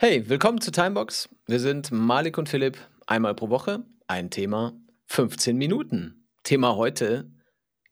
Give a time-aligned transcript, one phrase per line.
[0.00, 1.28] Hey, willkommen zu Timebox.
[1.46, 2.78] Wir sind Malik und Philipp.
[3.08, 6.28] Einmal pro Woche, ein Thema, 15 Minuten.
[6.44, 7.28] Thema heute: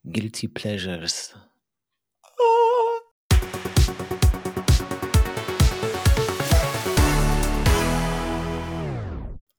[0.05, 1.35] Guilty Pleasures.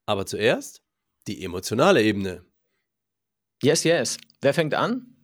[0.06, 0.82] Aber zuerst
[1.26, 2.46] die emotionale Ebene.
[3.62, 4.16] Yes, yes.
[4.40, 5.18] Wer fängt an?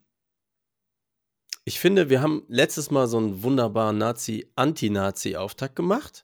[1.65, 6.24] Ich finde, wir haben letztes Mal so einen wunderbaren Nazi-Anti-Nazi-Auftakt gemacht.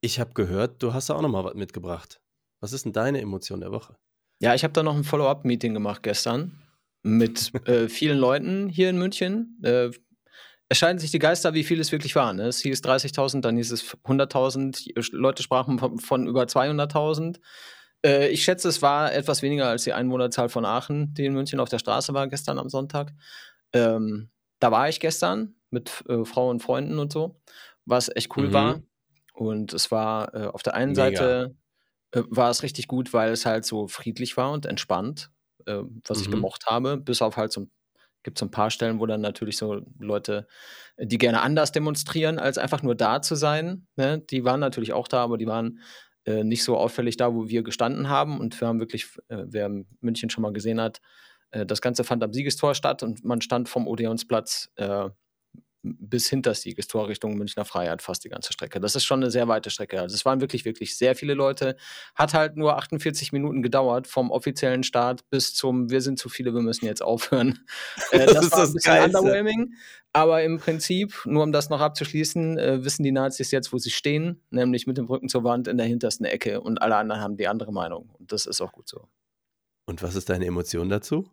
[0.00, 2.20] Ich habe gehört, du hast da auch noch mal was mitgebracht.
[2.60, 3.96] Was ist denn deine Emotion der Woche?
[4.40, 6.62] Ja, ich habe da noch ein Follow-up-Meeting gemacht gestern
[7.02, 9.58] mit äh, vielen Leuten hier in München.
[9.62, 9.90] Äh,
[10.68, 12.32] es scheiden sich die Geister, wie viel es wirklich war.
[12.32, 12.44] Ne?
[12.44, 15.10] Es hieß 30.000, dann hieß es 100.000.
[15.12, 17.40] Leute sprachen von, von über 200.000.
[18.06, 21.60] Äh, ich schätze, es war etwas weniger als die Einwohnerzahl von Aachen, die in München
[21.60, 23.12] auf der Straße war gestern am Sonntag.
[23.72, 27.40] Ähm, da war ich gestern mit äh, Frau und Freunden und so,
[27.84, 28.52] was echt cool mhm.
[28.52, 28.82] war.
[29.40, 31.02] Und es war äh, auf der einen Mega.
[31.04, 31.56] Seite
[32.10, 35.30] äh, war es richtig gut, weil es halt so friedlich war und entspannt,
[35.64, 36.24] äh, was mhm.
[36.24, 37.66] ich gemocht habe, bis auf halt so
[38.22, 40.46] gibt es ein paar Stellen, wo dann natürlich so Leute,
[40.98, 43.86] die gerne anders demonstrieren, als einfach nur da zu sein.
[43.96, 44.18] Ne?
[44.18, 45.80] Die waren natürlich auch da, aber die waren
[46.26, 48.38] äh, nicht so auffällig da, wo wir gestanden haben.
[48.38, 49.70] Und wir haben wirklich, äh, wer
[50.02, 51.00] München schon mal gesehen hat,
[51.50, 54.70] äh, das Ganze fand am Siegestor statt und man stand vom Odeonsplatz
[55.82, 58.80] bis hinter das Siegestor Richtung Münchner Freiheit fast die ganze Strecke.
[58.80, 60.00] Das ist schon eine sehr weite Strecke.
[60.00, 61.76] Also es waren wirklich, wirklich sehr viele Leute.
[62.14, 66.52] Hat halt nur 48 Minuten gedauert vom offiziellen Start bis zum Wir sind zu viele,
[66.52, 67.60] wir müssen jetzt aufhören.
[68.12, 69.18] Äh, das, das ist war ein bisschen Geilste.
[69.18, 69.74] underwhelming.
[70.12, 73.90] Aber im Prinzip, nur um das noch abzuschließen, äh, wissen die Nazis jetzt, wo sie
[73.90, 77.36] stehen, nämlich mit dem Rücken zur Wand in der hintersten Ecke und alle anderen haben
[77.36, 78.10] die andere Meinung.
[78.18, 79.08] Und das ist auch gut so.
[79.86, 81.30] Und was ist deine Emotion dazu?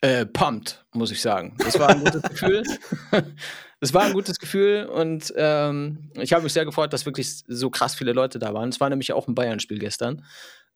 [0.00, 1.56] Äh, pumped, muss ich sagen.
[1.58, 2.62] Das war ein gutes Gefühl.
[3.80, 7.70] Es war ein gutes Gefühl und ähm, ich habe mich sehr gefreut, dass wirklich so
[7.70, 8.70] krass viele Leute da waren.
[8.70, 10.24] Es war nämlich auch ein Bayern-Spiel gestern.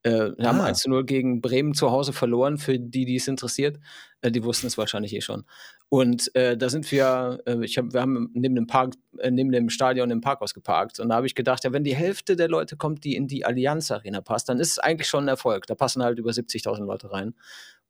[0.05, 0.49] Äh, wir ah.
[0.49, 3.79] haben 1 zu 0 gegen Bremen zu Hause verloren, für die, die es interessiert.
[4.21, 5.45] Äh, die wussten es wahrscheinlich eh schon.
[5.89, 9.51] Und äh, da sind wir, äh, ich hab, wir haben neben dem Park, äh, neben
[9.51, 11.01] dem Stadion im Parkhaus geparkt.
[11.01, 13.45] Und da habe ich gedacht, ja, wenn die Hälfte der Leute kommt, die in die
[13.45, 15.67] Allianz Arena passt, dann ist es eigentlich schon ein Erfolg.
[15.67, 17.35] Da passen halt über 70.000 Leute rein.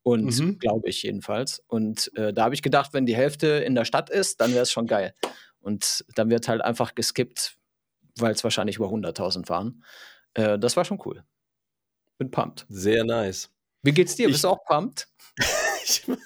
[0.02, 0.58] Und mhm.
[0.58, 1.62] glaube ich jedenfalls.
[1.68, 4.62] Und äh, da habe ich gedacht, wenn die Hälfte in der Stadt ist, dann wäre
[4.62, 5.14] es schon geil.
[5.60, 7.56] Und dann wird halt einfach geskippt,
[8.16, 9.84] weil es wahrscheinlich über 100.000 waren.
[10.34, 11.22] Äh, das war schon cool.
[12.18, 12.66] Bin pumped.
[12.68, 13.50] Sehr nice.
[13.82, 14.26] Wie geht's dir?
[14.26, 15.08] Ich, Bist du auch pumped?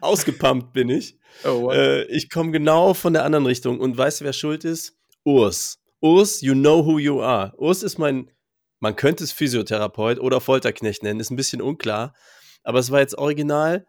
[0.00, 1.18] Ausgepumpt bin ich.
[1.44, 3.80] Oh, äh, ich komme genau von der anderen Richtung.
[3.80, 4.96] Und weißt du, wer schuld ist?
[5.24, 5.80] Urs.
[6.00, 7.52] Urs, you know who you are.
[7.56, 8.30] Urs ist mein,
[8.78, 12.14] man könnte es Physiotherapeut oder Folterknecht nennen, ist ein bisschen unklar.
[12.64, 13.86] Aber es war jetzt original.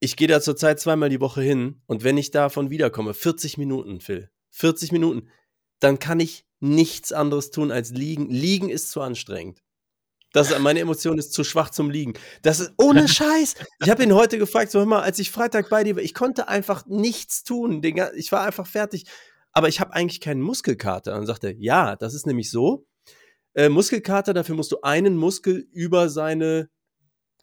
[0.00, 4.00] Ich gehe da zurzeit zweimal die Woche hin und wenn ich davon wiederkomme, 40 Minuten,
[4.00, 5.28] Phil, 40 Minuten,
[5.78, 8.28] dann kann ich nichts anderes tun als liegen.
[8.28, 9.62] Liegen ist zu anstrengend.
[10.32, 12.14] Das, meine Emotion ist zu schwach zum Liegen.
[12.42, 13.54] Das ist ohne Scheiß.
[13.80, 16.12] Ich habe ihn heute gefragt, so hör mal, als ich Freitag bei dir war, ich
[16.12, 17.80] konnte einfach nichts tun.
[18.16, 19.04] Ich war einfach fertig.
[19.52, 21.16] Aber ich habe eigentlich keinen Muskelkater.
[21.16, 22.84] Und sagte, ja, das ist nämlich so.
[23.54, 26.68] Äh, Muskelkater, dafür musst du einen Muskel über seine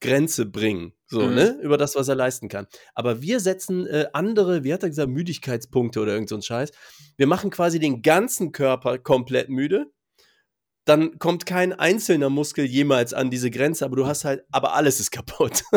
[0.02, 0.94] Grenze bringen.
[1.08, 1.36] So, mhm.
[1.36, 1.60] ne?
[1.62, 2.68] Über das, was er leisten kann.
[2.94, 6.72] Aber wir setzen äh, andere, wie hat er gesagt, Müdigkeitspunkte oder irgend so ein Scheiß.
[7.18, 9.92] Wir machen quasi den ganzen Körper komplett müde.
[10.86, 15.00] Dann kommt kein einzelner Muskel jemals an diese Grenze, aber du hast halt, aber alles
[15.00, 15.64] ist kaputt.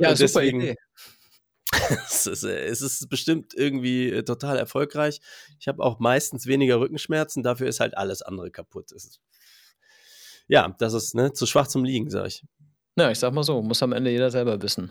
[0.00, 0.74] ja, Und super deswegen, Idee.
[2.06, 5.20] es, ist, äh, es ist bestimmt irgendwie äh, total erfolgreich.
[5.60, 8.90] Ich habe auch meistens weniger Rückenschmerzen, dafür ist halt alles andere kaputt.
[8.90, 9.20] Ist,
[10.48, 12.42] ja, das ist ne, zu schwach zum Liegen, sag ich.
[12.98, 14.90] Ja, ich sag mal so, muss am Ende jeder selber wissen.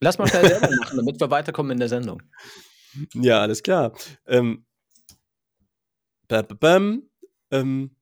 [0.00, 2.20] Lass mal schnell selber machen, damit wir weiterkommen in der Sendung.
[3.14, 3.92] Ja, alles klar.
[4.26, 4.66] Ähm,
[7.50, 7.96] ähm,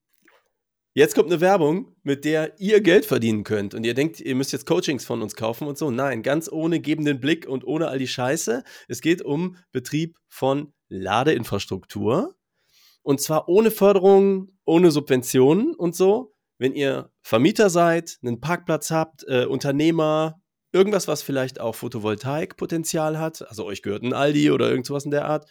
[0.94, 3.74] jetzt kommt eine Werbung, mit der ihr Geld verdienen könnt.
[3.74, 5.90] Und ihr denkt, ihr müsst jetzt Coachings von uns kaufen und so.
[5.90, 8.64] Nein, ganz ohne gebenden Blick und ohne all die Scheiße.
[8.88, 12.34] Es geht um Betrieb von Ladeinfrastruktur.
[13.02, 16.31] Und zwar ohne Förderung, ohne Subventionen und so,
[16.62, 23.46] wenn ihr Vermieter seid, einen Parkplatz habt, äh, Unternehmer, irgendwas, was vielleicht auch Photovoltaikpotenzial hat,
[23.48, 25.50] also euch gehört ein Aldi oder irgend sowas in der Art,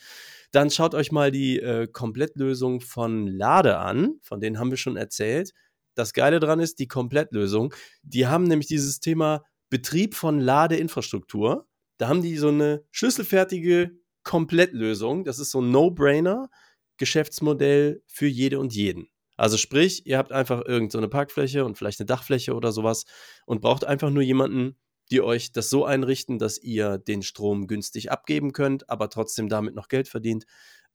[0.53, 4.95] dann schaut euch mal die äh, Komplettlösung von Lade an, von denen haben wir schon
[4.95, 5.51] erzählt.
[5.95, 7.73] Das Geile dran ist, die Komplettlösung,
[8.03, 11.67] die haben nämlich dieses Thema Betrieb von Ladeinfrastruktur.
[11.97, 13.91] Da haben die so eine schlüsselfertige
[14.23, 15.25] Komplettlösung.
[15.25, 16.49] Das ist so ein No-Brainer
[16.95, 19.10] Geschäftsmodell für jede und jeden.
[19.37, 23.05] Also sprich, ihr habt einfach irgendeine so Parkfläche und vielleicht eine Dachfläche oder sowas
[23.45, 24.77] und braucht einfach nur jemanden,
[25.09, 29.75] die euch das so einrichten, dass ihr den Strom günstig abgeben könnt, aber trotzdem damit
[29.75, 30.45] noch Geld verdient.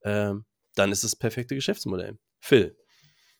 [0.01, 0.33] Äh,
[0.75, 2.19] dann ist das perfekte Geschäftsmodell.
[2.41, 2.77] Phil.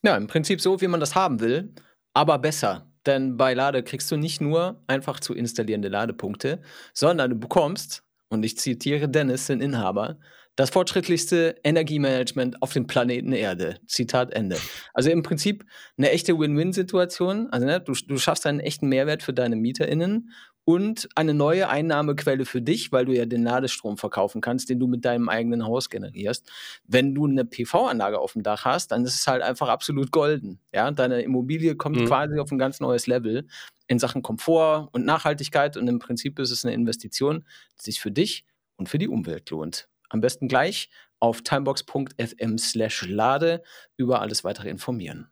[0.03, 1.75] Ja, im Prinzip so, wie man das haben will,
[2.13, 2.93] aber besser.
[3.07, 6.61] Denn bei Lade kriegst du nicht nur einfach zu installierende Ladepunkte,
[6.93, 10.19] sondern du bekommst, und ich zitiere Dennis, den Inhaber,
[10.57, 13.79] das fortschrittlichste Energiemanagement auf dem Planeten Erde.
[13.87, 14.57] Zitat Ende.
[14.95, 15.65] Also im Prinzip
[15.99, 17.49] eine echte Win-Win-Situation.
[17.51, 20.33] Also ne, du, du schaffst einen echten Mehrwert für deine MieterInnen
[20.65, 24.89] und eine neue Einnahmequelle für dich, weil du ja den Ladestrom verkaufen kannst, den du
[24.89, 26.51] mit deinem eigenen Haus generierst.
[26.85, 30.59] Wenn du eine PV-Anlage auf dem Dach hast, dann ist es halt einfach absolut golden.
[30.75, 32.07] Ja, deine Immobilie kommt mhm.
[32.07, 33.47] quasi auf ein ganz neues Level
[33.87, 37.45] in Sachen Komfort und Nachhaltigkeit und im Prinzip ist es eine Investition,
[37.79, 38.45] die sich für dich
[38.77, 39.89] und für die Umwelt lohnt.
[40.09, 43.63] Am besten gleich auf timebox.fm slash lade
[43.97, 45.31] über alles weitere informieren.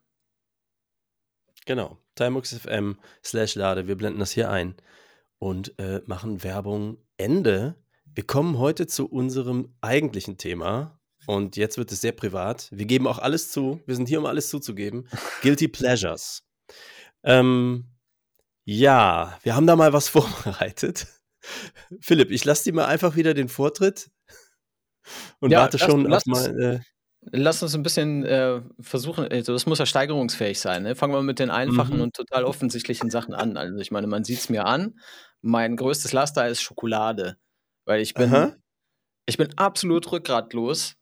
[1.67, 3.87] Genau, timebox.fm slash lade.
[3.87, 4.75] Wir blenden das hier ein
[5.39, 7.77] und äh, machen Werbung Ende.
[8.05, 11.01] Wir kommen heute zu unserem eigentlichen Thema.
[11.27, 12.69] Und jetzt wird es sehr privat.
[12.71, 13.81] Wir geben auch alles zu.
[13.87, 15.09] Wir sind hier, um alles zuzugeben.
[15.43, 16.47] Guilty Pleasures.
[17.23, 17.87] Ähm,
[18.65, 21.07] ja, wir haben da mal was vorbereitet.
[22.01, 24.11] Philipp, ich lasse dir mal einfach wieder den Vortritt
[25.41, 26.61] und ja, warte lass, schon lass auf mal.
[26.61, 26.81] Äh,
[27.33, 30.83] Lass uns ein bisschen äh, versuchen, also das muss ja steigerungsfähig sein.
[30.83, 30.95] Ne?
[30.95, 32.03] Fangen wir mit den einfachen mhm.
[32.03, 33.57] und total offensichtlichen Sachen an.
[33.57, 34.99] Also ich meine, man sieht es mir an.
[35.41, 37.39] Mein größtes Laster ist Schokolade.
[37.87, 38.55] Weil ich bin,
[39.27, 40.97] ich bin absolut rückgratlos,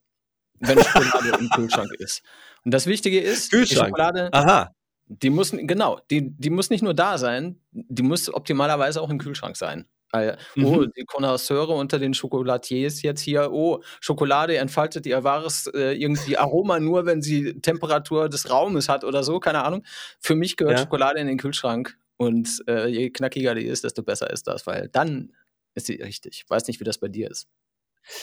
[0.60, 2.22] wenn Schokolade im Kühlschrank ist.
[2.64, 3.94] Und das Wichtige ist, Kühlschrank.
[3.96, 4.70] die Schokolade, Aha.
[5.06, 9.18] die muss, genau, die, die muss nicht nur da sein, die muss optimalerweise auch im
[9.18, 9.86] Kühlschrank sein.
[10.12, 10.92] Äh, oh, mhm.
[10.94, 16.78] die Connoisseure unter den Schokolatiers jetzt hier, oh, Schokolade entfaltet ihr wahres äh, irgendwie Aroma
[16.80, 19.84] nur, wenn sie Temperatur des Raumes hat oder so, keine Ahnung.
[20.20, 20.84] Für mich gehört ja.
[20.84, 24.88] Schokolade in den Kühlschrank und äh, je knackiger die ist, desto besser ist das, weil
[24.88, 25.32] dann
[25.74, 26.42] ist sie richtig.
[26.44, 27.48] Ich weiß nicht, wie das bei dir ist.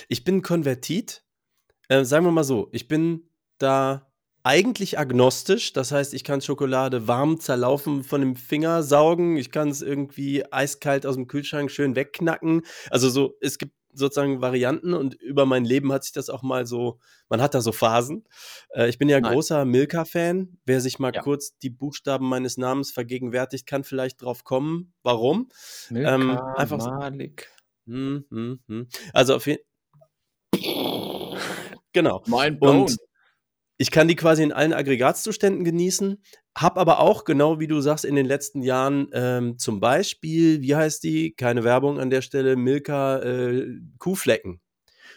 [0.08, 1.24] Ich bin konvertit.
[1.88, 4.09] Äh, sagen wir mal so, ich bin da
[4.44, 5.74] eigentlich agnostisch.
[5.74, 9.38] Das heißt, ich kann Schokolade warm zerlaufen von dem Finger saugen.
[9.38, 12.64] Ich kann es irgendwie eiskalt aus dem Kühlschrank schön wegknacken.
[12.90, 16.66] Also so, es gibt sozusagen Varianten und über mein Leben hat sich das auch mal
[16.66, 18.26] so, man hat da so Phasen.
[18.70, 19.34] Äh, ich bin ja Nein.
[19.34, 20.58] großer Milka-Fan.
[20.66, 21.22] Wer sich mal ja.
[21.22, 24.94] kurz die Buchstaben meines Namens vergegenwärtigt, kann vielleicht drauf kommen.
[25.04, 25.50] Warum?
[25.90, 27.52] Milka, ähm, einfach Malik.
[27.88, 28.88] Hm, hm, hm.
[29.14, 29.64] Also auf jeden
[31.92, 32.22] Genau.
[32.28, 32.98] Mein Und
[33.82, 36.22] ich kann die quasi in allen Aggregatzuständen genießen,
[36.56, 40.76] habe aber auch, genau wie du sagst, in den letzten Jahren ähm, zum Beispiel, wie
[40.76, 43.68] heißt die, keine Werbung an der Stelle, Milka äh,
[43.98, 44.60] Kuhflecken.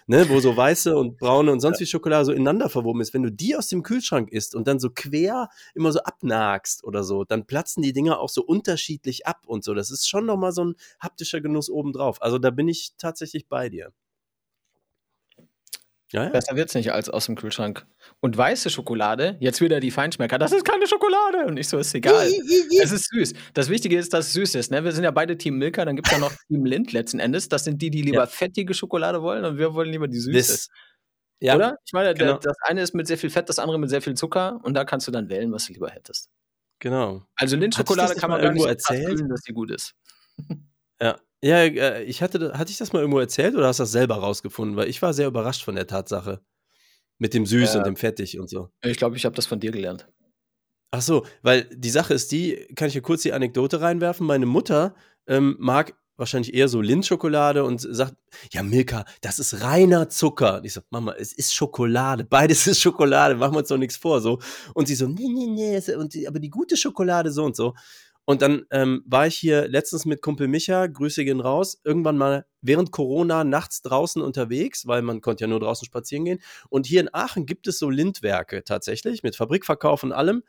[0.08, 3.14] Ne, wo so weiße und braune und sonst wie Schokolade so ineinander verwoben ist.
[3.14, 7.04] Wenn du die aus dem Kühlschrank isst und dann so quer immer so abnagst oder
[7.04, 9.74] so, dann platzen die Dinger auch so unterschiedlich ab und so.
[9.74, 12.20] Das ist schon nochmal so ein haptischer Genuss obendrauf.
[12.20, 13.92] Also da bin ich tatsächlich bei dir.
[16.12, 16.28] Ja, ja.
[16.28, 17.86] Besser wird's nicht als aus dem Kühlschrank.
[18.20, 21.46] Und weiße Schokolade, jetzt wieder die Feinschmecker, das ist keine Schokolade.
[21.46, 22.26] Und ich so, ist egal.
[22.26, 23.32] es ist süß.
[23.54, 24.70] Das Wichtige ist, dass es süß ist.
[24.70, 24.84] Ne?
[24.84, 27.48] Wir sind ja beide Team Milka, dann gibt es ja noch Team Lind letzten Endes.
[27.48, 28.26] Das sind die, die lieber ja.
[28.26, 30.36] fettige Schokolade wollen und wir wollen lieber die süße.
[30.36, 30.68] Das,
[31.40, 31.78] ja, Oder?
[31.86, 32.38] Ich meine, genau.
[32.38, 34.84] das eine ist mit sehr viel Fett, das andere mit sehr viel Zucker und da
[34.84, 36.30] kannst du dann wählen, was du lieber hättest.
[36.78, 37.22] Genau.
[37.36, 39.94] Also Lindschokolade kann man irgendwo erzählen, dass die gut ist.
[41.00, 43.92] Ja, ja, äh, ich hatte, hatte ich das mal irgendwo erzählt oder hast du das
[43.92, 44.76] selber rausgefunden?
[44.76, 46.40] Weil ich war sehr überrascht von der Tatsache.
[47.18, 48.70] Mit dem Süß äh, und dem Fettig und so.
[48.82, 50.08] Ich glaube, ich habe das von dir gelernt.
[50.90, 54.26] Ach so, weil die Sache ist die, kann ich hier kurz die Anekdote reinwerfen?
[54.26, 54.94] Meine Mutter
[55.26, 58.14] ähm, mag wahrscheinlich eher so Lindschokolade und sagt,
[58.52, 60.58] ja, Milka, das ist reiner Zucker.
[60.58, 62.24] Und ich so, Mama, es ist Schokolade.
[62.24, 64.20] Beides ist Schokolade, machen wir uns doch nichts vor.
[64.20, 64.38] So.
[64.74, 67.74] Und sie so, nee, nee, nee, und die, aber die gute Schokolade so und so.
[68.24, 72.46] Und dann ähm, war ich hier letztens mit Kumpel Micha, Grüße gehen raus, irgendwann mal
[72.60, 76.38] während Corona nachts draußen unterwegs, weil man konnte ja nur draußen spazieren gehen.
[76.68, 80.44] Und hier in Aachen gibt es so Lindwerke tatsächlich mit Fabrikverkauf und allem,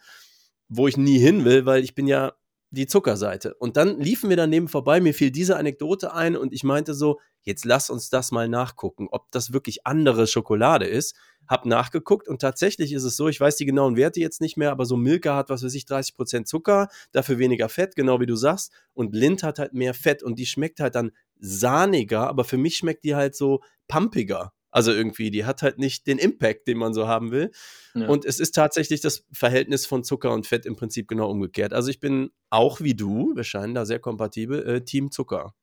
[0.69, 2.33] wo ich nie hin will, weil ich bin ja
[2.73, 3.53] die Zuckerseite.
[3.55, 7.19] Und dann liefen wir daneben vorbei, mir fiel diese Anekdote ein und ich meinte so,
[7.41, 11.15] jetzt lass uns das mal nachgucken, ob das wirklich andere Schokolade ist.
[11.47, 14.71] Hab nachgeguckt und tatsächlich ist es so, ich weiß die genauen Werte jetzt nicht mehr,
[14.71, 18.35] aber so Milka hat, was weiß ich, 30% Zucker, dafür weniger Fett, genau wie du
[18.35, 18.71] sagst.
[18.93, 22.77] Und Lind hat halt mehr Fett und die schmeckt halt dann sahniger, aber für mich
[22.77, 24.53] schmeckt die halt so pumpiger.
[24.73, 27.51] Also irgendwie, die hat halt nicht den Impact, den man so haben will.
[27.93, 28.07] Ja.
[28.07, 31.73] Und es ist tatsächlich das Verhältnis von Zucker und Fett im Prinzip genau umgekehrt.
[31.73, 35.53] Also ich bin auch wie du, wir scheinen da sehr kompatibel, äh, Team Zucker.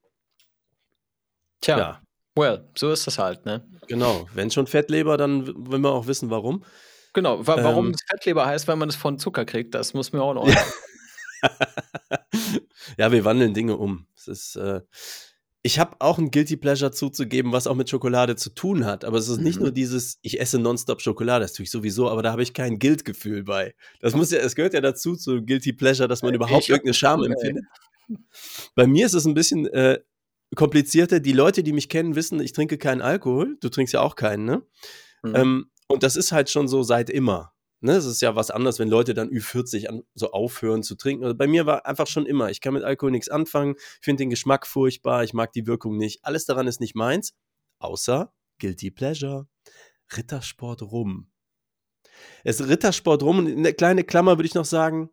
[1.61, 2.03] Tja, ja.
[2.35, 3.67] Well, so ist das halt, ne?
[3.89, 6.65] Genau, wenn schon Fettleber, dann will man auch wissen, warum.
[7.13, 10.13] Genau, wa warum ähm, es Fettleber heißt, wenn man es von Zucker kriegt, das muss
[10.13, 10.47] mir auch noch.
[12.99, 14.07] ja, wir wandeln Dinge um.
[14.17, 14.81] Es ist, äh,
[15.63, 19.05] ich habe auch ein Guilty Pleasure zuzugeben, was auch mit Schokolade zu tun hat.
[19.05, 19.65] Aber es ist nicht mhm.
[19.65, 22.79] nur dieses, ich esse nonstop Schokolade, das tue ich sowieso, aber da habe ich kein
[22.79, 23.75] Guilt-Gefühl bei.
[24.01, 26.95] Das muss ja, es gehört ja dazu, zu Guilty Pleasure, dass man überhaupt ich irgendeine
[26.95, 27.65] Scham empfindet.
[28.75, 30.01] Bei mir ist es ein bisschen äh,
[30.57, 31.21] komplizierter.
[31.21, 33.57] Die Leute, die mich kennen, wissen, ich trinke keinen Alkohol.
[33.61, 34.63] Du trinkst ja auch keinen, ne?
[35.23, 35.37] Mhm.
[35.37, 37.53] Ähm, und das ist halt schon so seit immer.
[37.83, 41.25] Ne, es ist ja was anderes, wenn Leute dann Ü40 an, so aufhören zu trinken.
[41.25, 44.31] Also bei mir war einfach schon immer, ich kann mit Alkohol nichts anfangen, finde den
[44.31, 46.23] Geschmack furchtbar, ich mag die Wirkung nicht.
[46.23, 47.35] Alles daran ist nicht meins,
[47.79, 49.49] außer Guilty Pleasure.
[50.15, 51.31] Rittersport rum.
[52.45, 55.09] Es Rittersport rum und in der kleine Klammer würde ich noch sagen,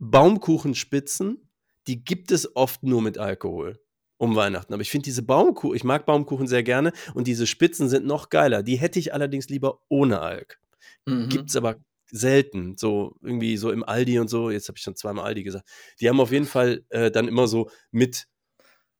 [0.00, 1.48] Baumkuchenspitzen,
[1.86, 3.78] die gibt es oft nur mit Alkohol
[4.18, 4.74] um Weihnachten.
[4.74, 8.28] Aber ich finde diese Baumkuchen, ich mag Baumkuchen sehr gerne und diese Spitzen sind noch
[8.28, 8.62] geiler.
[8.62, 10.60] Die hätte ich allerdings lieber ohne Alk.
[11.06, 11.28] Mhm.
[11.28, 11.76] Gibt es aber
[12.10, 14.50] selten, so irgendwie so im Aldi und so.
[14.50, 15.68] Jetzt habe ich schon zweimal Aldi gesagt.
[16.00, 18.26] Die haben auf jeden Fall äh, dann immer so mit,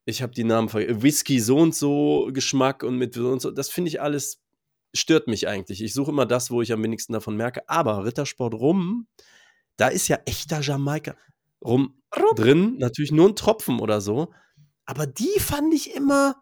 [0.05, 3.51] ich habe die Namen vergessen, Whisky so und so Geschmack und mit so und so.
[3.51, 4.41] Das finde ich alles,
[4.95, 5.83] stört mich eigentlich.
[5.83, 7.69] Ich suche immer das, wo ich am wenigsten davon merke.
[7.69, 9.07] Aber Rittersport rum,
[9.77, 11.17] da ist ja echter Jamaika
[11.65, 12.37] rum, rum.
[12.37, 12.77] drin.
[12.79, 14.33] Natürlich nur ein Tropfen oder so.
[14.89, 16.35] Aber die fand ich immer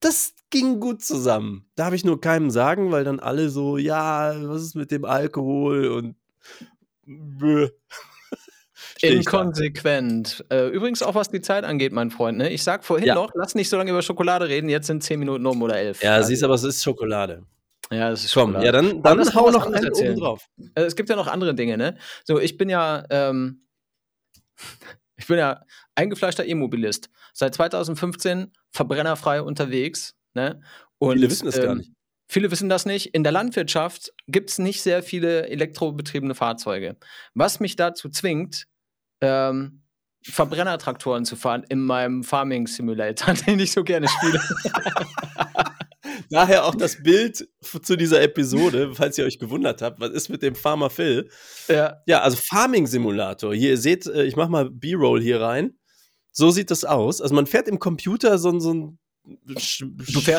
[0.00, 1.66] das ging gut zusammen.
[1.76, 5.88] Darf ich nur keinem sagen, weil dann alle so, ja, was ist mit dem Alkohol
[5.88, 6.16] und
[7.04, 7.68] bäh.
[9.02, 10.44] Inkonsequent.
[10.50, 12.38] Äh, übrigens auch was die Zeit angeht, mein Freund.
[12.38, 12.50] Ne?
[12.50, 13.14] Ich sag vorhin ja.
[13.14, 14.70] noch, lass nicht so lange über Schokolade reden.
[14.70, 16.02] Jetzt sind zehn Minuten um oder elf.
[16.02, 16.28] Ja, also.
[16.28, 17.44] siehst aber es ist Schokolade.
[17.90, 18.66] Ja, es ist Komm, Schokolade.
[18.66, 20.48] ja, dann, dann hau noch einen oben drauf.
[20.74, 21.98] Äh, es gibt ja noch andere Dinge, ne?
[22.24, 23.66] So, ich bin ja, ähm,
[25.20, 25.60] ich bin ja
[25.94, 27.10] eingefleischter E-Mobilist.
[27.34, 30.14] Seit 2015 verbrennerfrei unterwegs.
[30.32, 30.62] Ne?
[30.98, 31.92] Und, viele wissen das ähm, gar nicht.
[32.26, 33.14] Viele wissen das nicht.
[33.14, 36.96] In der Landwirtschaft gibt es nicht sehr viele elektrobetriebene Fahrzeuge.
[37.34, 38.66] Was mich dazu zwingt,
[39.20, 39.82] ähm,
[40.22, 44.40] Verbrennertraktoren zu fahren in meinem Farming Simulator, den ich so gerne spiele.
[46.28, 47.48] Daher auch das Bild
[47.82, 51.30] zu dieser Episode, falls ihr euch gewundert habt, was ist mit dem Farmer Phil?
[51.68, 51.96] Ja.
[52.06, 53.54] Ja, also Farming Simulator.
[53.54, 55.78] Hier, ihr seht, äh, ich mach mal B-Roll hier rein.
[56.32, 57.20] So sieht das aus.
[57.20, 58.98] Also man fährt im Computer so, so ein
[59.58, 59.84] Sch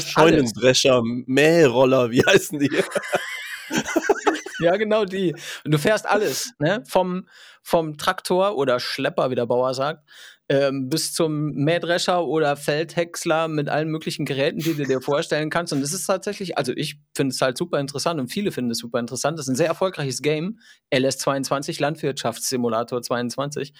[0.07, 2.69] Scheunendrescher, Mähroller, wie heißen die?
[4.65, 5.33] ja, genau die.
[5.65, 6.83] Und du fährst alles, ne?
[6.87, 7.27] Vom,
[7.63, 10.03] vom Traktor oder Schlepper, wie der Bauer sagt,
[10.51, 15.71] ähm, bis zum Mähdrescher oder Feldhäcksler mit allen möglichen Geräten, die du dir vorstellen kannst.
[15.71, 18.79] Und es ist tatsächlich, also ich finde es halt super interessant und viele finden es
[18.79, 19.39] super interessant.
[19.39, 20.59] Das ist ein sehr erfolgreiches Game,
[20.93, 23.73] LS22, Landwirtschaftssimulator 22.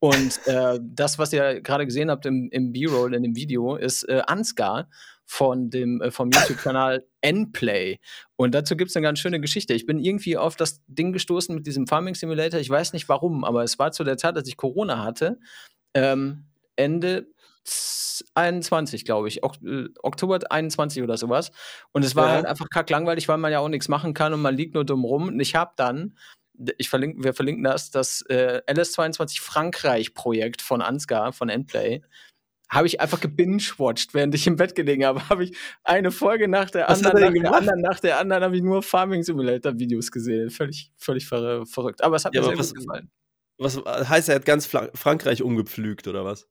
[0.00, 4.06] Und äh, das, was ihr gerade gesehen habt im, im B-Roll, in dem Video, ist
[4.06, 4.88] äh, Ansgar
[5.30, 7.98] von dem äh, vom YouTube-Kanal Nplay.
[8.36, 9.74] Und dazu gibt es eine ganz schöne Geschichte.
[9.74, 12.58] Ich bin irgendwie auf das Ding gestoßen mit diesem Farming Simulator.
[12.58, 15.38] Ich weiß nicht warum, aber es war zu der Zeit, als ich Corona hatte
[15.94, 16.44] ähm,
[16.76, 17.26] Ende
[18.34, 21.50] 21, glaube ich, äh, Oktober 21 oder sowas.
[21.92, 22.34] Und es war ja.
[22.34, 25.04] halt einfach kacklangweilig, weil man ja auch nichts machen kann und man liegt nur dumm
[25.04, 25.28] rum.
[25.28, 26.16] Und ich habe dann,
[26.78, 32.02] ich verlinke, wir verlinken das, das äh, LS22 Frankreich-Projekt von Ansgar, von Endplay,
[32.68, 35.28] habe ich einfach gebingewatcht, während ich im Bett gelegen habe.
[35.28, 38.56] Habe ich eine Folge nach der Was anderen, nach der anderen, nach der anderen, habe
[38.56, 40.50] ich nur Farming Simulator Videos gesehen.
[40.50, 42.02] Völlig, völlig ver verrückt.
[42.02, 43.10] Aber es hat ja, mir sehr was, gut gefallen.
[43.58, 46.46] Was heißt, er hat ganz Frankreich umgepflügt oder was?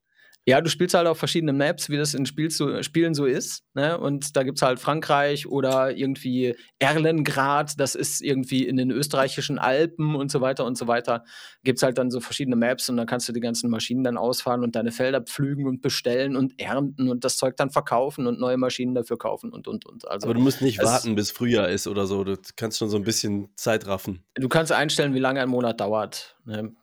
[0.48, 3.66] Ja, du spielst halt auf verschiedenen Maps, wie das in Spiel so, Spielen so ist.
[3.74, 3.98] Ne?
[3.98, 9.60] Und da gibt es halt Frankreich oder irgendwie Erlengrad, das ist irgendwie in den österreichischen
[9.60, 11.26] Alpen und so weiter und so weiter.
[11.66, 14.16] Gibt es halt dann so verschiedene Maps und dann kannst du die ganzen Maschinen dann
[14.18, 18.40] ausfahren und deine Felder pflügen und bestellen und ernten und das Zeug dann verkaufen und
[18.40, 20.08] neue Maschinen dafür kaufen und und und.
[20.08, 22.24] Also, Aber du musst nicht warten, bis Frühjahr ist oder so.
[22.24, 24.24] Du kannst schon so ein bisschen Zeit raffen.
[24.36, 26.38] Du kannst einstellen, wie lange ein Monat dauert.
[26.46, 26.74] Ne?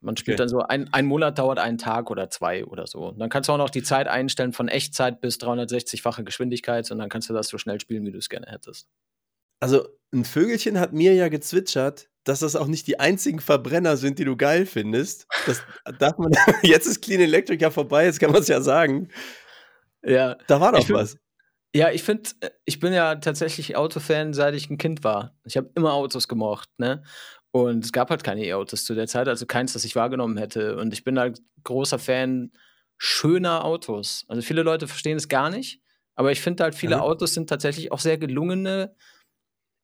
[0.00, 0.42] Man spielt okay.
[0.42, 3.08] dann so, ein, ein Monat dauert einen Tag oder zwei oder so.
[3.08, 6.98] Und dann kannst du auch noch die Zeit einstellen von Echtzeit bis 360-fache Geschwindigkeit und
[6.98, 8.88] dann kannst du das so schnell spielen, wie du es gerne hättest.
[9.60, 14.18] Also, ein Vögelchen hat mir ja gezwitschert, dass das auch nicht die einzigen Verbrenner sind,
[14.18, 15.26] die du geil findest.
[15.46, 15.62] Das
[15.98, 16.30] darf man.
[16.62, 19.08] jetzt ist Clean Electric ja vorbei, jetzt kann man es ja sagen.
[20.04, 20.36] Ja.
[20.46, 21.16] Da war doch find, was.
[21.74, 22.30] Ja, ich finde,
[22.64, 25.36] ich bin ja tatsächlich Autofan, seit ich ein Kind war.
[25.44, 27.02] Ich habe immer Autos gemocht, ne?
[27.50, 30.76] Und es gab halt keine E-Autos zu der Zeit, also keins, das ich wahrgenommen hätte.
[30.76, 32.52] Und ich bin halt großer Fan
[32.98, 34.24] schöner Autos.
[34.28, 35.80] Also viele Leute verstehen es gar nicht,
[36.14, 37.00] aber ich finde halt, viele ja.
[37.00, 38.94] Autos sind tatsächlich auch sehr gelungene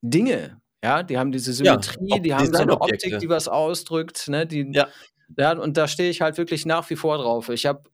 [0.02, 0.60] Dinge.
[0.84, 4.28] Ja, die haben diese Symmetrie, ja, die haben so eine Optik, die was ausdrückt.
[4.28, 4.46] Ne?
[4.46, 4.88] Die, ja.
[5.38, 7.48] ja, und da stehe ich halt wirklich nach wie vor drauf.
[7.48, 7.84] Ich habe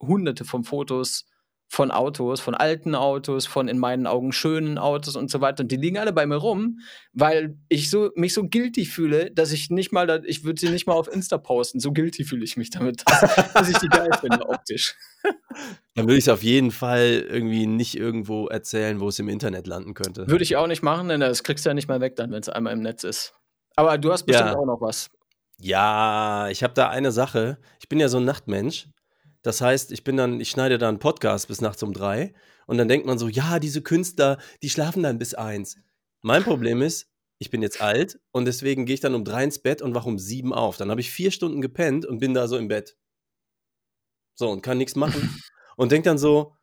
[0.00, 1.26] hunderte von Fotos
[1.70, 5.62] von Autos, von alten Autos, von in meinen Augen schönen Autos und so weiter.
[5.62, 6.80] Und die liegen alle bei mir rum,
[7.12, 10.70] weil ich so, mich so guilty fühle, dass ich nicht mal, da, ich würde sie
[10.70, 11.78] nicht mal auf Insta posten.
[11.78, 14.96] So guilty fühle ich mich damit, dass, dass ich die geil finde optisch.
[15.94, 19.66] Dann würde ich es auf jeden Fall irgendwie nicht irgendwo erzählen, wo es im Internet
[19.66, 20.28] landen könnte.
[20.28, 22.40] Würde ich auch nicht machen, denn das kriegst du ja nicht mal weg dann, wenn
[22.40, 23.34] es einmal im Netz ist.
[23.76, 24.56] Aber du hast bestimmt ja.
[24.56, 25.10] auch noch was.
[25.60, 27.58] Ja, ich habe da eine Sache.
[27.80, 28.88] Ich bin ja so ein Nachtmensch.
[29.48, 32.34] Das heißt, ich bin dann, ich schneide dann einen Podcast bis nachts um drei
[32.66, 35.78] und dann denkt man so, ja, diese Künstler, die schlafen dann bis eins.
[36.20, 39.58] Mein Problem ist, ich bin jetzt alt und deswegen gehe ich dann um drei ins
[39.58, 40.76] Bett und wache um sieben auf.
[40.76, 42.98] Dann habe ich vier Stunden gepennt und bin da so im Bett.
[44.34, 45.42] So, und kann nichts machen.
[45.78, 46.54] und denk dann so,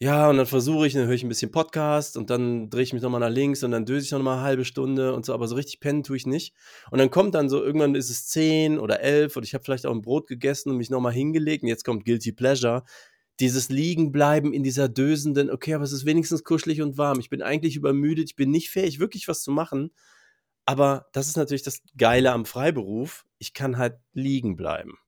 [0.00, 2.92] ja, und dann versuche ich, dann höre ich ein bisschen Podcast und dann drehe ich
[2.92, 5.48] mich nochmal nach links und dann döse ich nochmal eine halbe Stunde und so, aber
[5.48, 6.54] so richtig pennen tue ich nicht.
[6.92, 9.86] Und dann kommt dann so, irgendwann ist es zehn oder elf und ich habe vielleicht
[9.86, 12.84] auch ein Brot gegessen und mich nochmal hingelegt und jetzt kommt Guilty Pleasure.
[13.40, 17.18] Dieses Liegenbleiben in dieser dösenden, okay, aber es ist wenigstens kuschelig und warm.
[17.18, 19.90] Ich bin eigentlich übermüdet, ich bin nicht fähig, wirklich was zu machen.
[20.64, 23.24] Aber das ist natürlich das Geile am Freiberuf.
[23.38, 24.98] Ich kann halt liegen bleiben.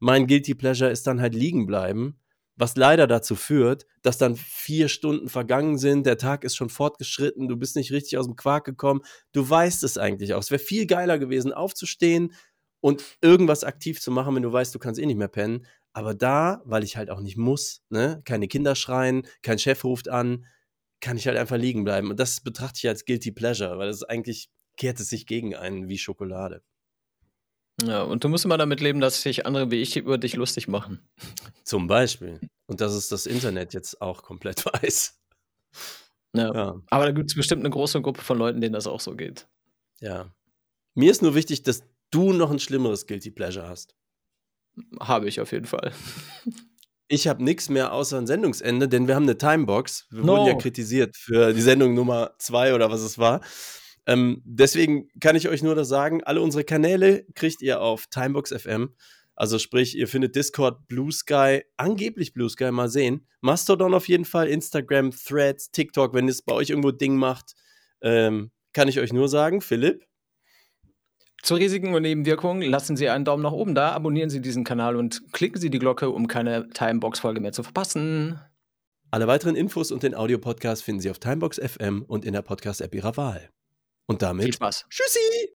[0.00, 2.16] Mein Guilty Pleasure ist dann halt liegen bleiben
[2.60, 7.48] was leider dazu führt, dass dann vier Stunden vergangen sind, der Tag ist schon fortgeschritten,
[7.48, 9.00] du bist nicht richtig aus dem Quark gekommen,
[9.32, 10.40] du weißt es eigentlich auch.
[10.40, 12.34] Es wäre viel geiler gewesen, aufzustehen
[12.80, 15.66] und irgendwas aktiv zu machen, wenn du weißt, du kannst eh nicht mehr pennen.
[15.92, 20.08] Aber da, weil ich halt auch nicht muss, ne, keine Kinder schreien, kein Chef ruft
[20.08, 20.44] an,
[21.00, 22.10] kann ich halt einfach liegen bleiben.
[22.10, 25.88] Und das betrachte ich als Guilty Pleasure, weil das eigentlich kehrt es sich gegen einen
[25.88, 26.62] wie Schokolade.
[27.86, 30.68] Ja, und du musst immer damit leben, dass sich andere wie ich über dich lustig
[30.68, 31.00] machen.
[31.64, 32.40] Zum Beispiel.
[32.66, 35.18] Und dass es das Internet jetzt auch komplett weiß.
[36.34, 36.54] Ja.
[36.54, 36.82] ja.
[36.90, 39.48] Aber da gibt es bestimmt eine große Gruppe von Leuten, denen das auch so geht.
[40.00, 40.32] Ja.
[40.94, 43.94] Mir ist nur wichtig, dass du noch ein schlimmeres Guilty Pleasure hast.
[45.00, 45.92] Habe ich auf jeden Fall.
[47.08, 50.06] Ich habe nichts mehr außer ein Sendungsende, denn wir haben eine Timebox.
[50.10, 50.36] Wir no.
[50.36, 53.40] wurden ja kritisiert für die Sendung Nummer zwei oder was es war.
[54.06, 58.50] Ähm, deswegen kann ich euch nur das sagen, alle unsere Kanäle kriegt ihr auf Timebox
[58.52, 58.94] FM.
[59.36, 63.26] Also sprich, ihr findet Discord, Blue Sky, angeblich Blue Sky, mal sehen.
[63.40, 67.54] Mastodon auf jeden Fall, Instagram, Threads, TikTok, wenn es bei euch irgendwo Ding macht,
[68.02, 70.04] ähm, kann ich euch nur sagen, Philipp.
[71.42, 74.96] Zu Risiken und Nebenwirkungen lassen Sie einen Daumen nach oben da, abonnieren Sie diesen Kanal
[74.96, 78.38] und klicken Sie die Glocke, um keine Timebox-Folge mehr zu verpassen.
[79.10, 82.94] Alle weiteren Infos und den Audiopodcast finden Sie auf Timebox FM und in der Podcast-App
[82.94, 83.48] Ihrer Wahl.
[84.10, 84.86] Und damit viel Spaß.
[84.90, 85.54] Tschüssi!